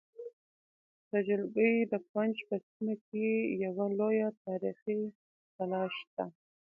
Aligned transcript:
د 1.11 1.13
جلگې 1.27 1.73
د 1.91 1.93
کونج 2.09 2.35
په 2.47 2.55
سیمه 2.67 2.95
کې 3.07 3.29
یوه 3.63 3.85
لویه 3.99 4.29
تاریخې 4.45 4.99
کلا 5.55 5.83
شته 5.97 6.25